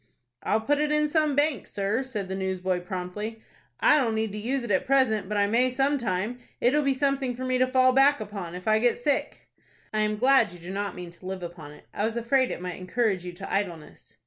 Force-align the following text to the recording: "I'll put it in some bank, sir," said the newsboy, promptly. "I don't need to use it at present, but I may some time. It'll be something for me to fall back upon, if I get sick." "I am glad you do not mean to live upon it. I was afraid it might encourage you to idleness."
"I'll 0.41 0.61
put 0.61 0.79
it 0.79 0.91
in 0.91 1.07
some 1.07 1.35
bank, 1.35 1.67
sir," 1.67 2.01
said 2.01 2.27
the 2.27 2.35
newsboy, 2.35 2.79
promptly. 2.79 3.43
"I 3.79 3.97
don't 3.99 4.15
need 4.15 4.31
to 4.31 4.39
use 4.39 4.63
it 4.63 4.71
at 4.71 4.87
present, 4.87 5.29
but 5.29 5.37
I 5.37 5.45
may 5.45 5.69
some 5.69 5.99
time. 5.99 6.39
It'll 6.59 6.81
be 6.81 6.95
something 6.95 7.35
for 7.35 7.45
me 7.45 7.59
to 7.59 7.67
fall 7.71 7.91
back 7.93 8.19
upon, 8.19 8.55
if 8.55 8.67
I 8.67 8.79
get 8.79 8.97
sick." 8.97 9.47
"I 9.93 9.99
am 9.99 10.15
glad 10.17 10.53
you 10.53 10.57
do 10.57 10.71
not 10.73 10.95
mean 10.95 11.11
to 11.11 11.27
live 11.27 11.43
upon 11.43 11.71
it. 11.73 11.85
I 11.93 12.03
was 12.03 12.17
afraid 12.17 12.49
it 12.49 12.59
might 12.61 12.79
encourage 12.79 13.23
you 13.23 13.33
to 13.33 13.53
idleness." 13.53 14.17